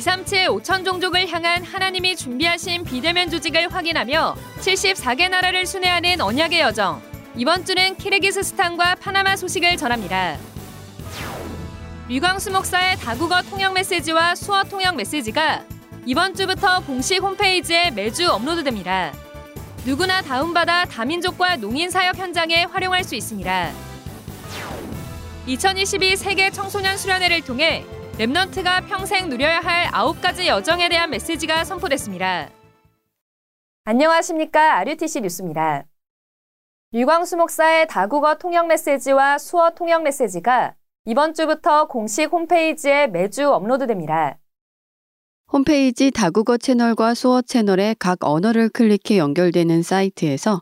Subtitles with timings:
[0.00, 7.02] 237 5천 종족을 향한 하나님이 준비하신 비대면 조직을 확인하며 74개 나라를 순회하는 언약의 여정.
[7.36, 10.38] 이번 주는 키르기스스탄과 파나마 소식을 전합니다.
[12.08, 15.64] 류광수 목사의 다국어 통역 메시지와 수어 통역 메시지가
[16.06, 19.12] 이번 주부터 공식 홈페이지에 매주 업로드됩니다.
[19.84, 23.70] 누구나 다운받아 다민족과 농인 사역 현장에 활용할 수 있습니다.
[25.46, 27.84] 2022 세계 청소년 수련회를 통해
[28.20, 32.50] 랩넌트가 평생 누려야 할 아홉 가지 여정에 대한 메시지가 선포됐습니다.
[33.84, 34.76] 안녕하십니까.
[34.76, 35.86] RUTC 뉴스입니다.
[36.92, 40.74] 류광수 목사의 다국어 통역 메시지와 수어 통역 메시지가
[41.06, 44.36] 이번 주부터 공식 홈페이지에 매주 업로드됩니다.
[45.50, 50.60] 홈페이지 다국어 채널과 수어 채널의 각 언어를 클릭해 연결되는 사이트에서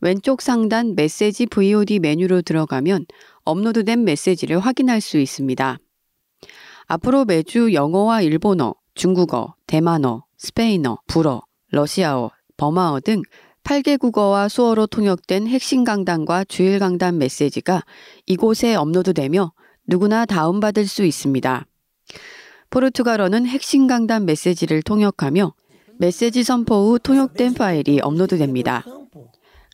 [0.00, 3.06] 왼쪽 상단 메시지 VOD 메뉴로 들어가면
[3.42, 5.78] 업로드된 메시지를 확인할 수 있습니다.
[6.92, 13.22] 앞으로 매주 영어와 일본어, 중국어, 대만어, 스페인어, 불어, 러시아어, 버마어 등
[13.62, 17.84] 8개 국어와 수어로 통역된 핵심 강단과 주일 강단 메시지가
[18.26, 19.52] 이곳에 업로드되며
[19.86, 21.64] 누구나 다운받을 수 있습니다.
[22.70, 25.54] 포르투갈어는 핵심 강단 메시지를 통역하며
[25.96, 28.84] 메시지 선포 후 통역된 파일이 업로드됩니다.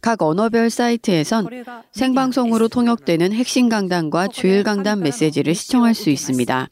[0.02, 1.48] 각 언어별 사이트에선
[1.92, 6.68] 생방송으로 통역되는 핵심 강단과 주일 강단 메시지를 시청할 수 있습니다.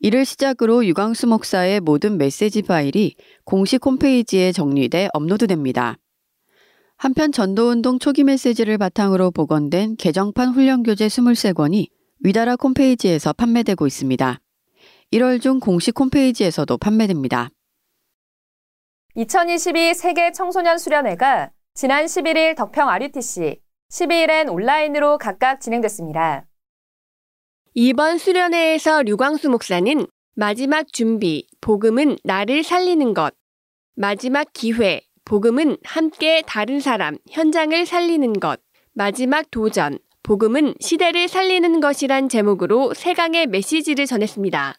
[0.00, 5.96] 이를 시작으로 유광수 목사의 모든 메시지 파일이 공식 홈페이지에 정리돼 업로드됩니다.
[6.96, 11.88] 한편 전도운동 초기 메시지를 바탕으로 복원된 개정판 훈련교재 23권이
[12.20, 14.40] 위다라 홈페이지에서 판매되고 있습니다.
[15.12, 17.50] 1월 중 공식 홈페이지에서도 판매됩니다.
[19.14, 23.60] 2022 세계 청소년 수련회가 지난 11일 덕평 RUTC,
[23.90, 26.46] 12일엔 온라인으로 각각 진행됐습니다.
[27.78, 33.34] 이번 수련회에서 류광수 목사는 마지막 준비, 복음은 나를 살리는 것,
[33.94, 38.62] 마지막 기회, 복음은 함께 다른 사람, 현장을 살리는 것,
[38.94, 44.76] 마지막 도전, 복음은 시대를 살리는 것이란 제목으로 세강의 메시지를 전했습니다.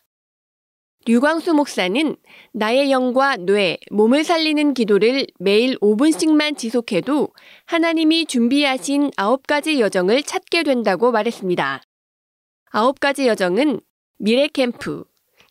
[1.05, 2.15] 류광수 목사는
[2.53, 7.29] 나의 영과 뇌, 몸을 살리는 기도를 매일 5분씩만 지속해도
[7.67, 11.83] 하나님이 준비하신 아홉 가지 여정을 찾게 된다고 말했습니다.
[12.69, 13.79] 아홉 가지 여정은
[14.17, 15.05] 미래 캠프,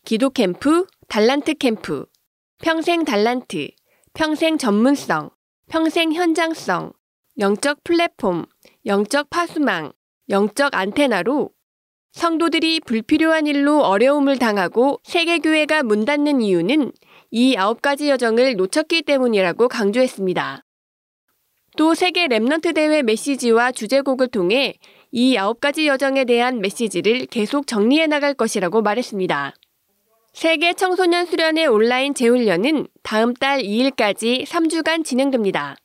[0.04, 2.04] 기도 캠프, 달란트 캠프,
[2.58, 3.68] 평생 달란트,
[4.12, 5.30] 평생 전문성,
[5.68, 6.92] 평생 현장성,
[7.38, 8.44] 영적 플랫폼,
[8.84, 9.92] 영적 파수망,
[10.28, 11.50] 영적 안테나로
[12.12, 16.92] 성도들이 불필요한 일로 어려움을 당하고 세계교회가 문 닫는 이유는
[17.30, 20.64] 이 아홉 가지 여정을 놓쳤기 때문이라고 강조했습니다.
[21.76, 24.74] 또 세계 Remnant 대회 메시지와 주제곡을 통해
[25.12, 29.54] 이 아홉 가지 여정에 대한 메시지를 계속 정리해 나갈 것이라고 말했습니다.
[30.32, 35.76] 세계 청소년 수련회 온라인 재훈련은 다음 달 2일까지 3주간 진행됩니다.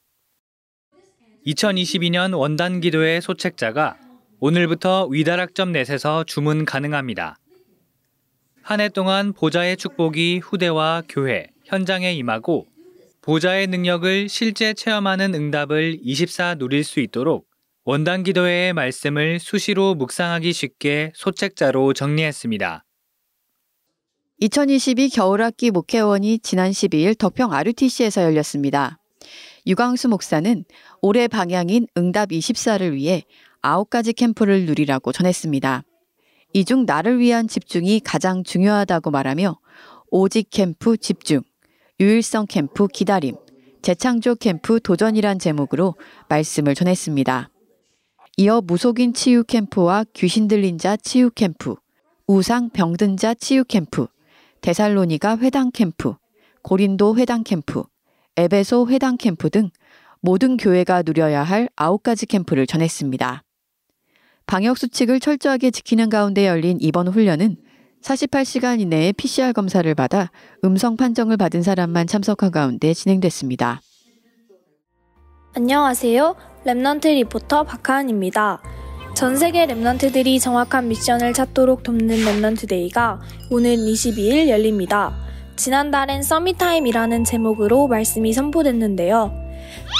[1.45, 3.97] 2022년 원단 기도회 소책자가
[4.39, 7.37] 오늘부터 위다락점 넷에서 주문 가능합니다.
[8.63, 12.67] 한 해 동안 보좌의 축복이 후대와 교회, 현장에 임하고
[13.21, 17.47] 보좌의 능력을 실제 체험하는 응답을 24 누릴 수 있도록
[17.83, 22.85] 원단 기도회의 말씀을 수시로 묵상하기 쉽게 소책자로 정리했습니다.
[24.37, 28.99] 2022 겨울학기 목회원이 지난 12일 덕평 RUTC에서 열렸습니다.
[29.65, 30.63] 유광수 목사는
[31.01, 33.23] 올해 방향인 응답 24를 위해
[33.63, 35.83] 9가지 캠프를 누리라고 전했습니다.
[36.53, 39.59] 이 중 나를 위한 집중이 가장 중요하다고 말하며
[40.09, 41.41] 오직 캠프 집중,
[41.99, 43.35] 유일성 캠프 기다림,
[43.81, 45.95] 재창조 캠프 도전이란 제목으로
[46.29, 47.50] 말씀을 전했습니다.
[48.37, 51.75] 이어 무속인 치유 캠프와 귀신 들린 자 치유 캠프,
[52.27, 54.07] 우상 병든 자 치유 캠프,
[54.61, 56.15] 데살로니가 회당 캠프,
[56.61, 57.83] 고린도 회당 캠프,
[58.37, 59.69] 에베소 회당 캠프 등
[60.21, 63.43] 모든 교회가 누려야 할 아홉 가지 캠프를 전했습니다.
[64.47, 67.57] 방역 수칙을 철저하게 지키는 가운데 열린 이번 훈련은
[68.01, 70.31] 48시간 이내에 PCR 검사를 받아
[70.63, 73.81] 음성 판정을 받은 사람만 참석한 가운데 진행됐습니다.
[75.53, 76.37] 안녕하세요.
[76.65, 78.61] Remnant 리포터 박하은입니다.
[79.13, 83.19] 전 세계 Remnant들이 정확한 미션을 찾도록 돕는 Remnant Day가
[83.49, 85.13] 오는 22일 열립니다.
[85.57, 89.33] 지난달엔 Summit Time이라는 제목으로 말씀이 선포됐는데요.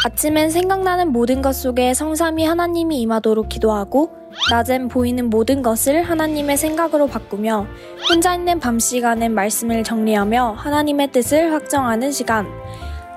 [0.05, 4.13] 아침엔 생각나는 모든 것 속에 성삼위 하나님이 임하도록 기도하고
[4.49, 7.67] 낮엔 보이는 모든 것을 하나님의 생각으로 바꾸며
[8.09, 12.47] 혼자 있는 밤 시간엔 말씀을 정리하며 하나님의 뜻을 확정하는 시간.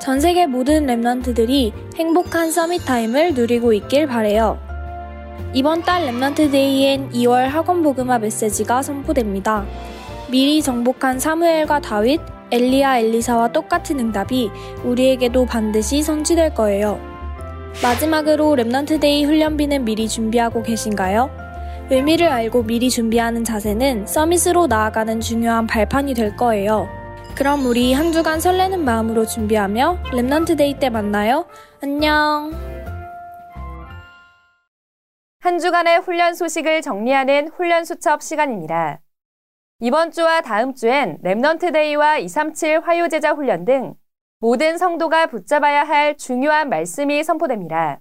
[0.05, 4.59] 전 세계 모든 Remnant들이 행복한 Summit Time을 누리고 있길 바래요.
[5.55, 9.65] 이번 달 Remnant Day엔 2월 학원 복음화 메시지가 선포됩니다.
[10.31, 12.21] 미리 정복한 사무엘과 다윗,
[12.51, 14.51] 엘리야 엘리사와 똑같은 응답이
[14.85, 17.01] 우리에게도 반드시 성취될 거예요.
[17.83, 21.31] 마지막으로 Remnant Day 훈련비는 미리 준비하고 계신가요?
[21.89, 27.04] 의미를 알고 미리 준비하는 자세는 Summit으로 나아가는 중요한 발판이 될 거예요.
[27.37, 31.47] 그럼 우리 한 주간 설레는 마음으로 준비하며 Remnant Day 때 만나요.
[31.83, 32.53] 안녕.
[35.41, 39.01] 한 주간의 훈련 소식을 정리하는 훈련 수첩 시간입니다.
[39.81, 43.95] 이번 주와 다음 주엔 Remnant Day와 237 화요제자 훈련 등
[44.39, 48.01] 모든 성도가 붙잡아야 할 중요한 말씀이 선포됩니다.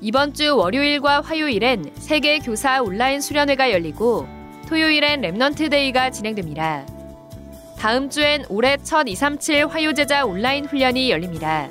[0.00, 4.37] 이번 주 월요일과 화요일엔 세계 교사 온라인 수련회가 열리고
[4.68, 6.84] 토요일엔 Remnant Day가 진행됩니다.
[7.78, 11.70] 다음 주엔 올해 첫 237 화요제자 온라인 훈련이 열립니다.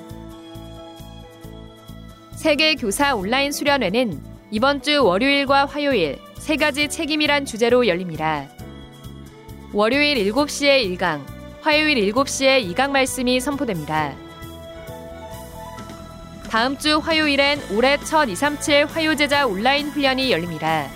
[2.33, 8.47] 세계 교사 온라인 수련회는 이번 주 월요일과 화요일 세 가지 책임이란 주제로 열립니다.
[9.73, 11.21] 월요일 7시에 1강,
[11.61, 14.15] 화요일 7시에 2강 말씀이 선포됩니다.
[16.49, 20.89] 다음 주 화요일엔 올해 첫 237 화요제자 온라인 훈련이 열립니다.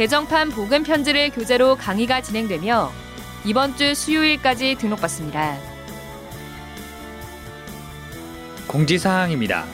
[0.00, 2.90] 개정판 복음 편지를 교재로 강의가 진행되며
[3.44, 5.58] 이번 주 수요일까지 등록받습니다.
[8.66, 9.66] 공지사항입니다.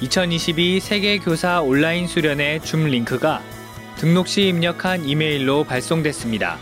[0.00, 3.42] 2022 세계교사 온라인 수련회 줌 링크가
[3.96, 6.56] 등록 시 입력한 이메일로 발송됐습니다.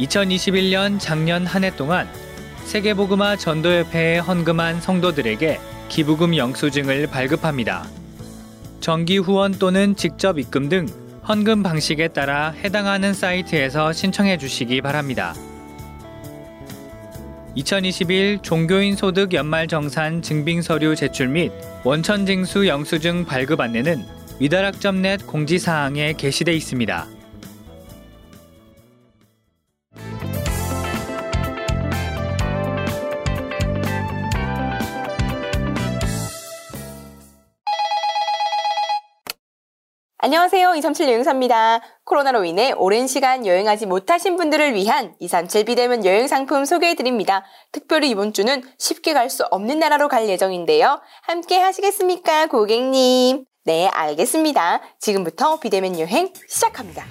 [0.00, 2.06] 2021년 작년 한 해 동안
[2.66, 7.86] 세계복음화 전도협회에 헌금한 성도들에게 기부금 영수증을 발급합니다.
[8.80, 10.86] 정기 후원 또는 직접 입금 등
[11.28, 15.34] 헌금 방식에 따라 해당하는 사이트에서 신청해 주시기 바랍니다.
[17.56, 21.50] 2021 종교인 소득 연말 정산 증빙 서류 제출 및
[21.84, 24.04] 원천 징수 영수증 발급 안내는
[24.38, 27.15] 위다락점넷 공지사항에 게시돼 있습니다.
[40.26, 40.74] 안녕하세요.
[40.74, 41.80] 237 여행사입니다.
[42.04, 47.44] 코로나로 인해 오랜 시간 여행하지 못하신 분들을 위한 237 비대면 여행 상품 소개해드립니다.
[47.70, 51.00] 특별히 이번 주는 쉽게 갈 수 없는 나라로 갈 예정인데요.
[51.22, 53.44] 함께 하시겠습니까, 고객님?
[53.66, 54.80] 네, 알겠습니다.
[54.98, 57.04] 지금부터 비대면 여행 시작합니다.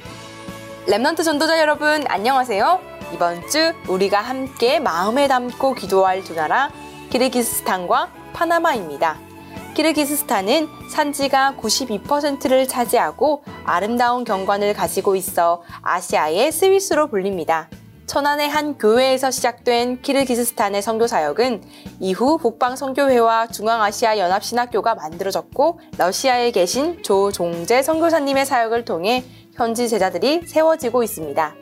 [0.88, 2.82] Remnant 전도자 여러분, 안녕하세요.
[3.14, 6.70] 이번 주 우리가 함께 마음에 담고 기도할 두 나라,
[7.12, 9.25] 키르기스스탄과 파나마입니다.
[9.76, 17.70] 키르기스스탄은 산지가 92%를 차지하고 아름다운 경관을 가지고 있어 아시아의 스위스로 불립니다.
[18.08, 21.64] 천안의 한 교회에서 시작된 키르기스스탄의 선교 사역은
[22.00, 29.26] 이후 북방 선교회와 중앙아시아 연합신학교가 만들어졌고 러시아에 계신 조종재 선교사님의 사역을 통해
[29.56, 31.56] 현지 제자들이 세워지고 있습니다.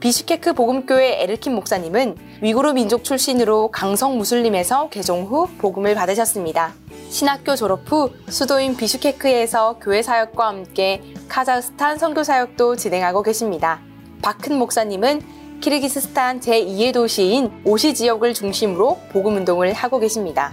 [0.00, 6.74] 비슈케크 복음교회 에르킨 목사님은 위구르 민족 출신으로 강성 무슬림에서 개종 후 복음을 받으셨습니다.
[7.08, 13.80] 신학교 졸업 후 수도인 비슈케크에서 교회 사역과 함께 카자흐스탄 선교 사역도 진행하고 계십니다.
[14.22, 20.52] 박큰 목사님은 키르기스스탄 제2의 도시인 오시 지역을 중심으로 복음 운동을 하고 계십니다.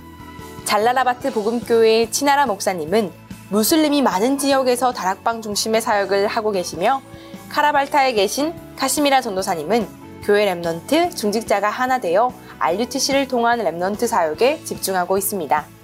[0.65, 3.11] 잘라라바트 복음교회의 치나라 목사님은
[3.49, 7.01] 무슬림이 많은 지역에서 다락방 중심의 사역을 하고 계시며
[7.49, 9.87] 카라발타에 계신 카시미라 전도사님은
[10.23, 15.82] 교회 Remnant 중직자가 하나 되어 RUTC를 통한 Remnant 사역에 집중하고 있습니다.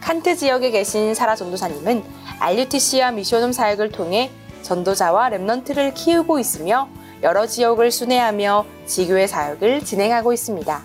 [0.00, 2.02] 칸트 지역에 계신 사라 전도사님은
[2.40, 4.30] RUTC와 Mission Home 사역을 통해
[4.62, 6.88] 전도자와 Remnant를 키우고 있으며
[7.22, 10.82] 여러 지역을 순회하며 지교회 사역을 진행하고 있습니다.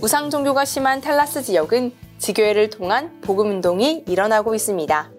[0.00, 5.10] 우상 종교가 심한 탈라스 지역은 지교회를 통한 복음 운동이 일어나고 있습니다.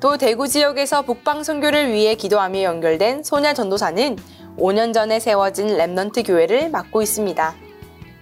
[0.00, 4.16] 또 대구 지역에서 북방 선교를 위해 기도하며 연결된 소녀 전도사는
[4.58, 7.63] 5년 전에 세워진 Remnant 교회를 맡고 있습니다.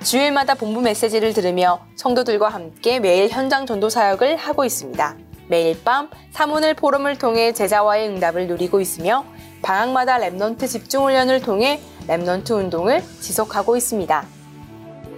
[0.03, 5.17] 주일마다 본부 메시지를 들으며 성도들과 함께 매일 현장 전도 사역을 하고 있습니다.
[5.49, 9.25] 매일 밤 사문을 포럼을 통해 제자와의 응답을 누리고 있으며
[9.63, 14.27] 방학마다 Remnant 집중 훈련을 통해 Remnant 운동을 지속하고 있습니다.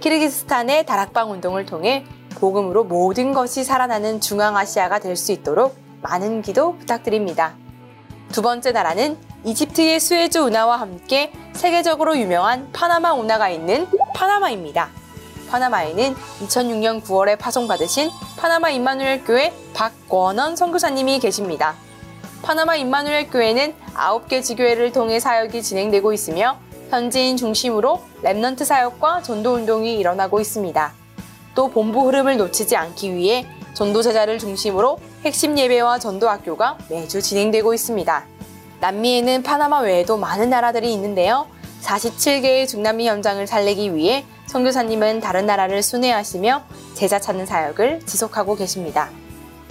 [0.01, 7.55] 키르기스탄의 다락방 운동을 통해 복음으로 모든 것이 살아나는 중앙아시아가 될 수 있도록 많은 기도 부탁드립니다.
[8.31, 14.89] 두 번째 나라는 이집트의 수에즈 운하와 함께 세계적으로 유명한 파나마 운하가 있는 파나마입니다.
[15.49, 21.75] 파나마에는 2006년 9월에 파송받으신 파나마 임마누엘 교회 박권원 선교사님이 계십니다.
[22.41, 26.57] 파나마 임마누엘 교회는 9개 지교회를 통해 사역이 진행되고 있으며
[26.89, 30.91] 현지인 중심으로 Remnant 사역과 전도 운동이 일어나고 있습니다.
[31.53, 37.75] 또 본부 흐름을 놓치지 않기 위해 전도 제자를 중심으로 핵심 예배와 전도 학교가 매주 진행되고
[37.75, 38.34] 있습니다.
[38.81, 41.47] 남미에는 파나마 외에도 많은 나라들이 있는데요.
[41.81, 46.63] 47개의 중남미 현장을 살리기 위해 선교사님은 다른 나라를 순회하시며
[46.93, 49.09] 제자 찾는 사역을 지속하고 계십니다.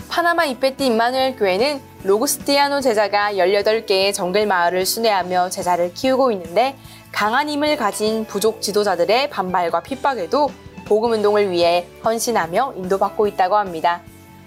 [0.08, 6.76] 파나마 이페티 임마누엘 교회는 로그스티아노 제자가 18개의 정글 마을을 순회하며 제자를 키우고 있는데
[7.10, 10.50] 강한 힘을 가진 부족 지도자들의 반발과 핍박에도
[10.84, 14.02] 복음 운동을 위해 헌신하며 인도받고 있다고 합니다.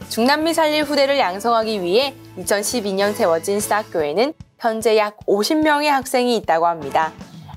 [0.09, 7.11] 중남미 살릴 후대를 양성하기 위해 2012년 세워진 스타교회는 현재 약 50명의 학생이 있다고 합니다.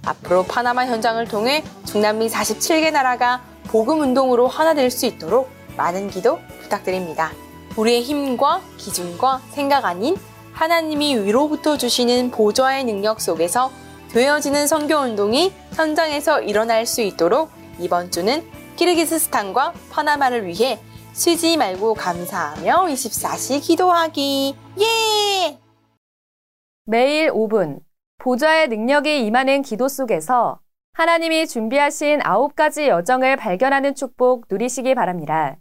[0.05, 6.39] 앞으로 파나마 현장을 통해 중남미 47개 나라가 복음 운동으로 하나 될 수 있도록 많은 기도
[6.63, 7.33] 부탁드립니다.
[7.77, 10.17] 우리의 힘과 기준과 생각 아닌
[10.53, 13.71] 하나님이 위로부터 주시는 보좌의 능력 속에서
[14.11, 18.45] 되어지는 선교 운동이 현장에서 일어날 수 있도록 이번 주는
[18.77, 20.81] 키르기스스탄과 파나마를 위해
[21.13, 24.57] 쉬지 말고 감사하며 24시 기도하기.
[24.81, 25.60] 예!
[26.91, 27.79] 매일 5분
[28.19, 30.59] 보좌의 능력이 임하는 기도 속에서
[30.95, 35.57] 하나님이 준비하신 아홉 가지 여정을 발견하는 축복 누리시기 바랍니다.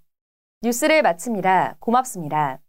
[0.64, 1.76] 뉴스를 마칩니다.
[1.78, 2.60] 고맙습니다.